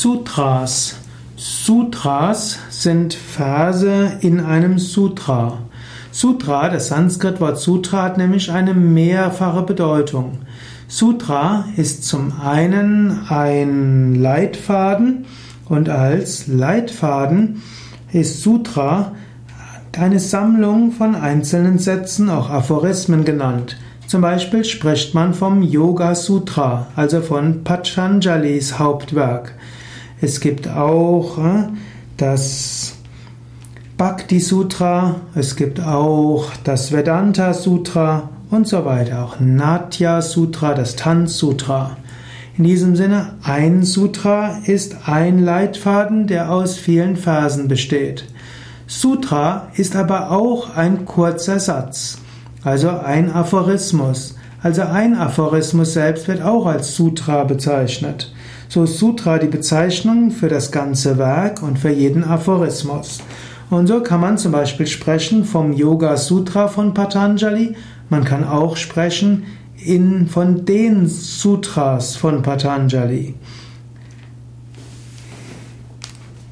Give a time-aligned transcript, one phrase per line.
[0.00, 0.94] Sutras.
[1.34, 5.58] Sutras sind Verse in einem Sutra.
[6.12, 10.38] Sutra, das Sanskrit-Wort Sutra, hat nämlich eine mehrfache Bedeutung.
[10.86, 15.24] Sutra ist zum einen ein Leitfaden
[15.68, 17.60] und als Leitfaden
[18.12, 19.16] ist Sutra
[19.98, 23.76] eine Sammlung von einzelnen Sätzen, auch Aphorismen genannt.
[24.06, 29.54] Zum Beispiel spricht man vom Yoga Sutra, also von Patanjalis Hauptwerk.
[30.20, 31.68] Es gibt auch äh,
[32.16, 32.94] das
[33.96, 39.24] Bhakti Sutra, es gibt auch das Vedanta Sutra und so weiter.
[39.24, 41.96] Auch Natya Sutra, das Tanz Sutra.
[42.56, 48.24] In diesem Sinne, ein Sutra ist ein Leitfaden, der aus vielen Versen besteht.
[48.88, 52.18] Sutra ist aber auch ein kurzer Satz.
[52.64, 54.34] Also ein Aphorismus.
[54.60, 58.32] Also ein Aphorismus selbst wird auch als Sutra bezeichnet.
[58.68, 63.20] So ist Sutra die Bezeichnung für das ganze Werk und für jeden Aphorismus.
[63.70, 67.76] Und so kann man zum Beispiel sprechen vom Yoga Sutra von Patanjali.
[68.10, 69.44] Man kann auch sprechen
[69.76, 73.34] in, von den Sutras von Patanjali.